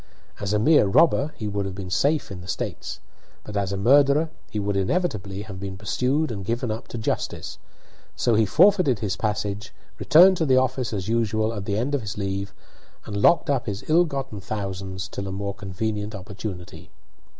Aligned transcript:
As 0.39 0.51
a 0.51 0.57
mere 0.57 0.87
robber 0.87 1.31
he 1.37 1.47
would 1.47 1.63
have 1.67 1.75
been 1.75 1.91
safe 1.91 2.31
in 2.31 2.41
the 2.41 2.47
States, 2.47 2.99
but 3.43 3.55
as 3.55 3.71
a 3.71 3.77
murderer 3.77 4.31
he 4.49 4.57
would 4.57 4.75
inevitably 4.75 5.43
have 5.43 5.59
been 5.59 5.77
pursued 5.77 6.31
and 6.31 6.43
given 6.43 6.71
up 6.71 6.87
to 6.87 6.97
justice. 6.97 7.59
So 8.15 8.33
he 8.33 8.47
forfeited 8.47 8.97
his 8.97 9.15
passage, 9.15 9.71
returned 9.99 10.37
to 10.37 10.45
the 10.47 10.57
office 10.57 10.91
as 10.91 11.07
usual 11.07 11.53
at 11.53 11.65
the 11.65 11.77
end 11.77 11.93
of 11.93 12.01
his 12.01 12.17
leave, 12.17 12.51
and 13.05 13.15
locked 13.21 13.47
up 13.51 13.67
his 13.67 13.85
ill 13.89 14.05
gotten 14.05 14.39
thousands 14.41 15.07
till 15.07 15.27
a 15.27 15.31
more 15.31 15.53
convenient 15.53 16.15
opportunity. 16.15 16.89